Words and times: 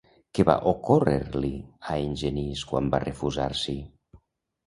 Què 0.37 0.43
va 0.49 0.53
ocórrer-li 0.69 1.51
a 1.95 1.97
Genís 2.21 2.63
quan 2.71 2.89
va 2.95 3.01
refusar-s'hi? 3.05 3.77